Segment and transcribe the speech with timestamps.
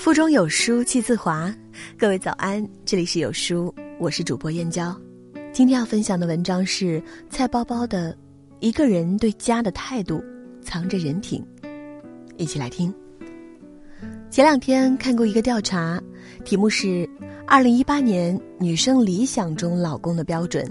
[0.00, 1.54] 腹中有书气自华，
[1.98, 4.98] 各位早安，这里是有书，我是主播燕娇。
[5.52, 8.10] 今天要分享的文章是菜包包的
[8.60, 10.24] 《一个人对家的态度
[10.62, 11.44] 藏着人品》，
[12.38, 12.90] 一起来听。
[14.30, 16.02] 前两天看过一个调查，
[16.46, 17.06] 题目是
[17.46, 20.66] “二零一八年女生理想中老公的标准”。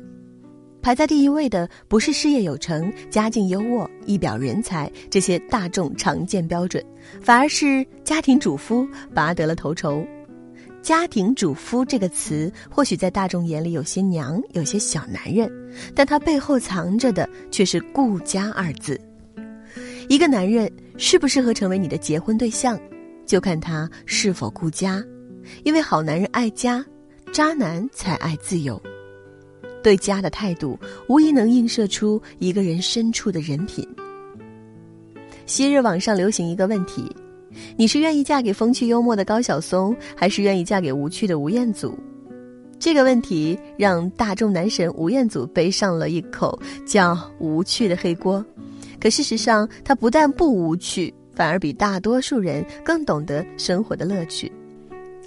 [0.89, 6.83] 排在第一位的不是事业有成、家境优渥、一表人才这些大众常见标准，
[7.21, 10.03] 反而是家庭主妇拔得了头筹。
[10.81, 15.47] 家庭主妇这个词，或许在大众眼里有些娘，有些小男人，
[15.93, 18.99] 但它背后藏着的却是“顾家”二字。
[20.07, 22.79] 一个男人适不适合成为你的结婚对象，
[23.27, 25.03] 就看他是否顾家，
[25.63, 26.83] 因为好男人爱家，
[27.31, 28.81] 渣男才爱自由。
[29.83, 33.87] 对家的态度，无疑能映射出一个人深处的人品。
[35.45, 37.03] 昔日网上流行一个问题：
[37.75, 41.97] 你是愿意嫁给风趣幽默的高晓松，还是愿意嫁给无趣的吴彦祖？
[42.77, 48.45] 这个问题让大众男神吴彦祖背上了一口叫“无趣”的黑锅。
[49.01, 54.51] 可事实上，他不但不无趣，反而比大多数人更懂得生活的乐趣。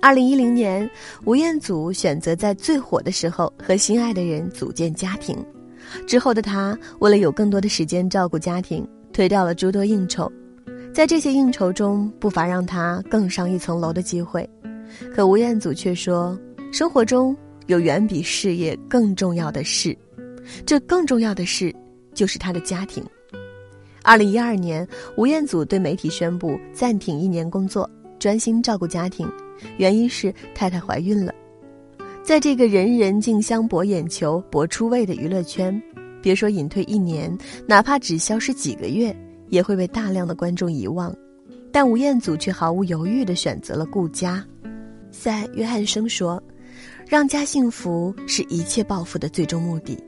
[0.03, 0.91] 二零一零年，
[1.25, 5.39] 吴彦祖选择在最火的时候和心爱的人组建家庭。
[6.09, 10.31] 之后的他，为了有更多的时间照顾家庭，推掉了诸多应酬。
[10.93, 14.49] 在这些应酬中，不乏让他更上一层楼的机会。
[15.15, 16.37] 可吴彦祖却说，
[16.73, 17.35] 生活中
[17.69, 19.97] 有远比事业更重要的事，
[20.67, 21.73] 这更重要的事
[22.13, 23.05] 就是他的家庭。
[24.03, 29.31] 二零一二年，吴彦祖对媒体宣布暂停一年工作，专心照顾家庭。
[29.77, 31.33] 原因是太太怀孕了，
[32.23, 35.81] 在这个人人竞相博眼球、博出位的娱乐圈，
[36.21, 39.15] 别说隐退一年，哪怕只消失几个月，
[39.49, 41.15] 也会被大量的观众遗忘。
[41.73, 44.45] 但吴彦祖却毫无犹豫地选择了顾家。
[45.11, 46.43] 在约翰生说
[47.09, 49.99] ：“让家幸福是一切抱负的最终目的。”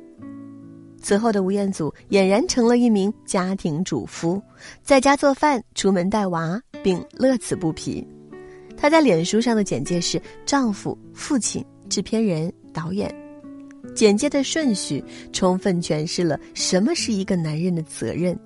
[1.00, 4.40] 此后的吴彦祖俨然成了一名家庭主夫，
[4.82, 8.06] 在家做饭、出门带娃，并乐此不疲。
[8.76, 13.14] 她在脸书上的简介是丈夫、父亲、制片人、导演。
[13.94, 15.02] 简介的顺序
[15.32, 18.36] 充分诠释了什么是一个男人的责任。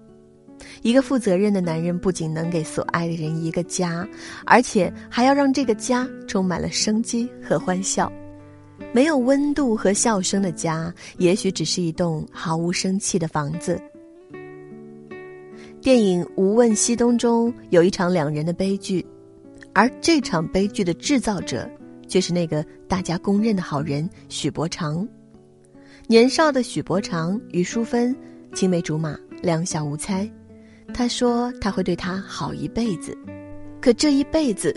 [0.82, 4.06] 一个负责任的男人不仅能给所爱的人一个家，
[4.44, 8.12] 而且还要让这个家充满了生机和欢笑。
[8.92, 13.80] 没有温度和笑声的家，也许只是一栋毫无生气的房子。
[15.80, 19.04] 电影《无问西东》中有一场两人的悲剧。
[19.74, 21.70] 而这场悲剧的制造者，
[22.08, 25.06] 却是那个大家公认的好人许伯常。
[26.06, 28.16] 年少的许伯常与淑芬
[28.54, 30.28] 青梅竹马，两小无猜。
[30.94, 33.16] 他说他会对她好一辈子，
[33.80, 34.74] 可这一辈子，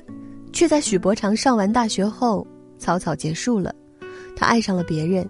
[0.52, 2.46] 却在许伯常上完大学后
[2.78, 3.74] 草草结束了。
[4.36, 5.28] 他爱上了别人，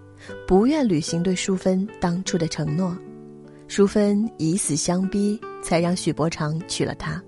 [0.48, 2.98] 不愿履行对淑芬当初的承诺。
[3.68, 7.22] 淑芬以死相逼，才让许伯常娶了她。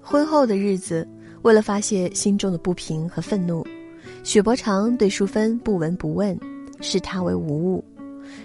[0.00, 1.06] 婚后的日子。
[1.42, 3.66] 为了发泄心中的不平和愤怒，
[4.22, 6.38] 许伯常对淑芬不闻不问，
[6.80, 7.84] 视她为无物，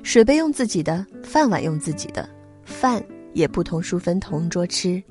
[0.02, 2.28] 水杯用自己的，饭碗用自己的，
[2.63, 3.03] 饭
[3.34, 5.02] 也不同淑芬同桌吃。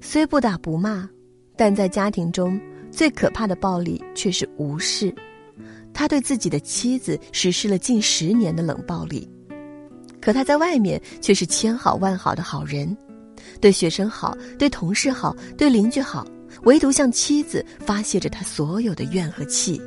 [0.00, 1.08] 虽不打不骂，
[1.56, 2.60] 但在家庭中
[2.90, 5.12] 最可怕的暴力却是无视。
[5.94, 9.26] 他对自己的妻子实施了近十年的冷暴力，
[10.20, 12.94] 可他在外面却是千好万好的好人，
[13.58, 16.26] 对学生好，对同事好，对邻居好。
[16.62, 19.80] 唯独向妻子发泄着他所有的怨和气，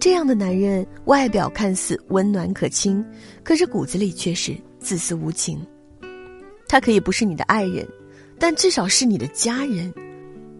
[0.00, 3.04] 这样的男人外表看似温暖可亲，
[3.42, 5.60] 可是骨子里却是自私无情。
[6.68, 7.86] 他可以不是你的爱人，
[8.38, 9.92] 但至少是你的家人。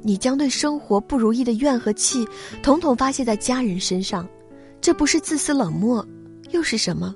[0.01, 2.27] 你将对生活不如意的怨和气，
[2.63, 4.29] 统统发泄在家人身上，
[4.81, 6.07] 这不是自私冷漠，
[6.51, 7.15] 又是什么？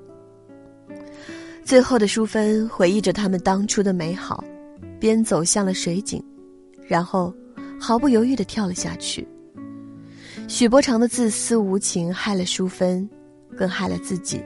[1.64, 4.42] 最后的淑芬回忆着他们当初的美好，
[4.98, 6.22] 边走向了水井，
[6.86, 7.32] 然后。
[7.82, 9.26] 毫不犹豫地跳了下去。
[10.46, 13.08] 许伯常的自私无情害了淑芬，
[13.56, 14.40] 更害了自己。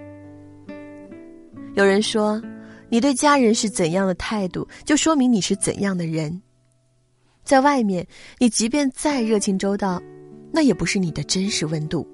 [1.75, 2.43] 有人说，
[2.89, 6.41] 你对家人是怎样的态度，就说明你是怎样的人。
[7.45, 8.07] 在外面，
[8.39, 10.03] 你即便再热情周到，
[10.51, 12.09] 那也不是你的真实温度。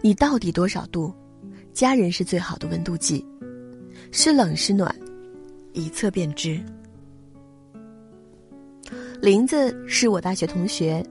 [0.00, 1.12] 你到底多少度？
[1.74, 3.22] 家人是最好的温度计，
[4.10, 4.96] 是冷是暖，
[5.74, 6.58] 一测便知。
[9.20, 11.04] 林子是我大学同学，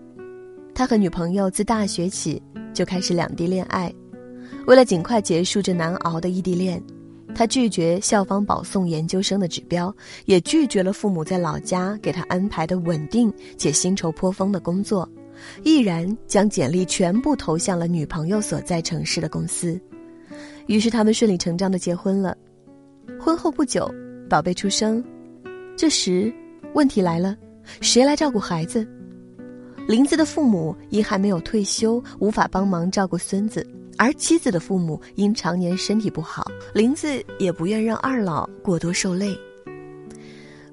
[0.73, 2.41] 他和女朋友自大学起
[2.73, 3.91] 就开始两地恋爱。
[4.67, 6.81] 为了尽快结束这难熬的异地恋，
[7.33, 9.93] 他拒绝校方保送研究生的指标，
[10.25, 15.09] 也拒绝了父母在老家给他安排的稳定且薪酬颇丰的工作，
[15.63, 19.79] 毅然将简历全部投向了女朋友所在城市的公司。
[20.67, 22.37] 于是他们顺理成章的结婚了。
[23.19, 23.91] 婚后不久，
[24.29, 25.03] 宝贝出生。
[25.75, 26.33] 这时，
[26.73, 27.35] 问题来了：
[27.81, 28.87] 谁来照顾孩子？
[29.87, 33.61] 林子的父母因还没有退休，无法帮忙照顾孙子；
[33.97, 39.37] 而妻子的父母因常年身体不好，林子也不愿让二老过多受累。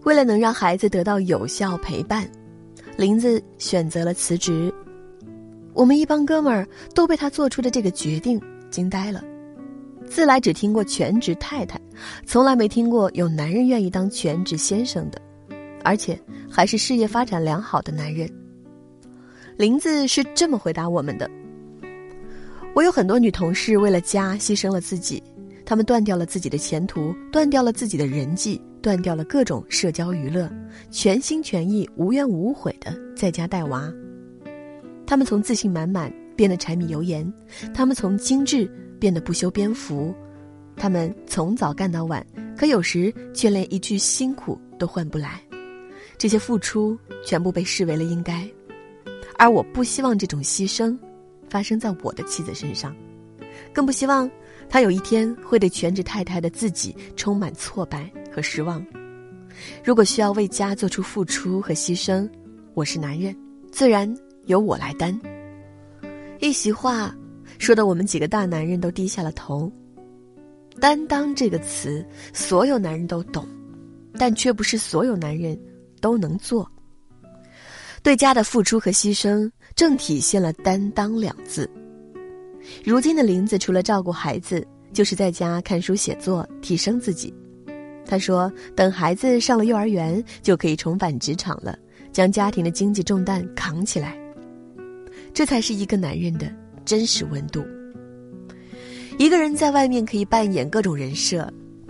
[0.05, 2.27] 为了能让孩子得到有效陪伴，
[2.97, 4.73] 林子选择了辞职。
[5.75, 8.41] 我们一帮哥们儿都被他做出的这个决定
[8.71, 9.23] 惊呆了。
[10.09, 11.81] 自来只听过全职太太，
[12.27, 15.21] 从来没听过有男人愿意当全职先生的，
[15.85, 16.19] 而且
[16.51, 18.31] 还是事业发展良好的男人。
[19.57, 21.31] 林子是这么回答我们的
[22.75, 25.23] ：“我有很多女同事为了家牺牲了自己，
[25.65, 30.51] 她们断掉了自己的前途，断掉了自己的人际，断掉了各种社交娱乐，
[30.91, 33.93] 全心全意、无怨无悔的在家带娃。
[35.07, 37.31] 她们从自信满满变得柴米油盐，
[37.75, 38.69] 她们从精致
[38.99, 40.15] 变得不修边幅，
[40.77, 42.27] 她们从早干到晚，
[42.57, 45.39] 可有时却连一句辛苦都换不来。
[46.23, 48.49] 这些付出全部被视为了应该。”
[49.37, 50.97] 而我不希望这种牺牲
[51.51, 52.95] 发生在我的妻子身上，
[53.73, 54.31] 更不希望
[54.69, 58.87] 她有一天会对全职太太的自己充满挫败和失望。
[59.83, 62.31] 如果需要为家做出付出和牺牲，
[62.75, 63.37] 我是男人，
[63.73, 64.09] 自然
[64.45, 65.21] 由我来担。
[66.39, 67.13] 一席话
[67.59, 69.69] 说的我们几个大男人都低下了头。
[70.79, 73.45] 担当这个词，所有男人都懂，
[74.17, 75.59] 但却不是所有男人
[76.03, 76.71] 都能做。
[78.03, 81.71] 对家的付出和牺牲，正体现了“担当”两字。
[82.85, 87.33] 如今的林子，除了照顾孩子，就是在家看书写作，提升自己。
[88.05, 91.79] 他说：“等孩子上了幼儿园，就可以重返职场了，
[92.13, 94.19] 将家庭的经济重担扛起来。”
[95.33, 96.53] 这才是一个男人的
[96.85, 97.65] 真实温度。
[99.17, 101.49] 一个人在外面可以扮演各种人设，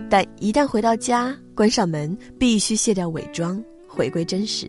[0.09, 3.61] 但一旦回到家，关上门，必须卸掉伪装，
[3.93, 4.67] 回归真实。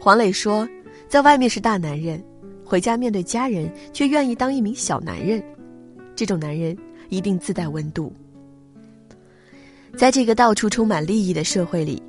[0.00, 0.66] 黄磊说
[1.08, 2.24] ：“在外面是大男人，
[2.64, 5.42] 回家面对家人却愿意当一名小男人，
[6.16, 6.76] 这种男人
[7.10, 8.10] 一定自带温度。
[9.96, 12.02] 在这个到处充满利益的社会里，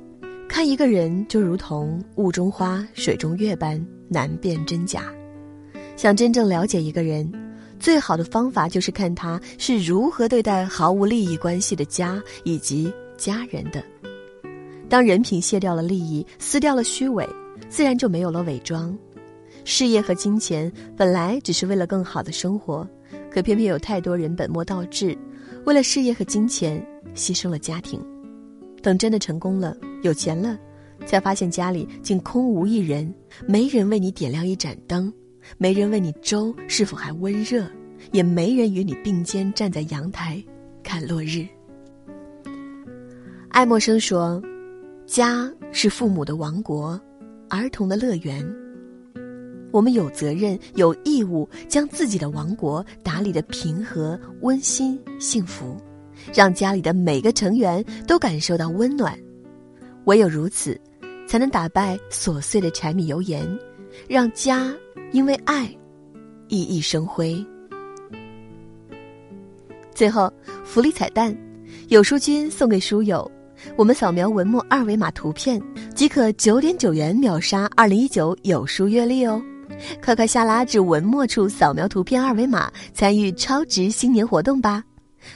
[0.48, 5.12] 看一个人就如同雾中花、水中月般难辨真假。
[5.96, 7.30] 想真正了解一个人，
[7.78, 13.82] 最好的方法就是看他是如何对待毫无利益关系的家以及家人的。
[14.90, 17.26] 当人品卸掉了利益，撕掉了虚伪。”
[17.68, 18.98] 自然就没有了伪装，
[19.64, 22.88] 事业和金钱本来只是为了更好的生活，
[23.30, 25.16] 可偏偏有太多人本末倒置，
[25.66, 26.84] 为了事业和金钱
[27.14, 28.04] 牺牲了家庭，
[28.82, 30.58] 等真的成功了、有钱了，
[31.06, 33.14] 才发现家里竟空无一人，
[33.46, 35.12] 没人为你点亮一盏灯，
[35.56, 37.64] 没人问你粥是否还温热，
[38.10, 40.42] 也没人与你并肩站在阳台
[40.82, 41.46] 看落日。
[43.50, 44.42] 爱默生说
[45.10, 46.98] ：“家是父母的王国。”
[47.50, 48.48] 儿童的乐园，
[49.72, 55.76] 我们有责任、有义务将自己的王国打理的平和、温馨、幸福，
[56.32, 59.18] 让家里的每个成员都感受到温暖。
[60.04, 60.80] 唯有如此，
[61.26, 63.44] 才能打败琐碎的柴米油盐，
[64.08, 64.72] 让家
[65.10, 65.66] 因为爱
[66.50, 67.44] 熠熠生辉。
[69.92, 70.32] 最后，
[70.64, 71.36] 福利彩蛋，
[71.88, 73.28] 有书君送给书友。
[73.76, 75.60] 我们扫描文末二维码图片，
[75.94, 79.42] 即可九点九元秒杀二零一九有书月历哦！
[80.02, 84.82] 快快下拉至文末处扫描图片二维码，参与超值新年活动吧！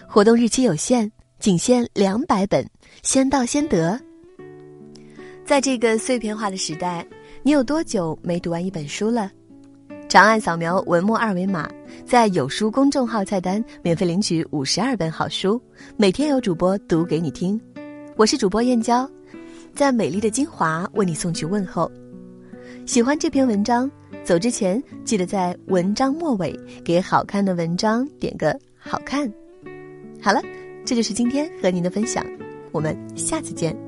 [0.07, 2.66] 活动日期有限，仅限两百本，
[3.02, 3.99] 先到先得。
[5.45, 7.07] 在这个碎片化的时代，
[7.43, 9.31] 你有多久没读完一本书了？
[10.09, 11.69] 长按扫描文末二维码，
[12.07, 15.61] 在有书公众号菜单免费领取五十二本好书，
[15.97, 17.61] 每天有主播读给你听。
[18.16, 19.11] 我是主播燕娇，
[19.75, 21.90] 在美丽的金华为你送去问候。
[22.87, 23.90] 喜欢这篇文章，
[24.23, 29.28] 走之前记得在文章末尾给好看的文章点个好看。
[30.23, 30.40] 好了，
[30.85, 32.25] 这就是今天和您的分享，
[32.71, 33.84] 我们下次见。